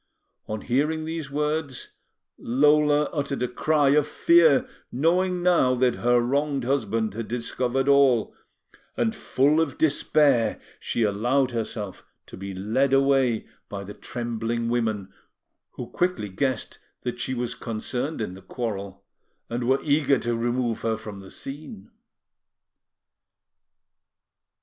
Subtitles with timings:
[0.47, 1.91] On hearing these words,
[2.39, 8.33] Lola uttered a cry of fear, knowing now that her wronged husband had discovered all;
[8.97, 15.13] and, full of despair, she allowed herself to be led away by the trembling women,
[15.73, 19.05] who quickly guessed that she was concerned in the quarrel,
[19.51, 21.91] and were eager to remove her from the scene.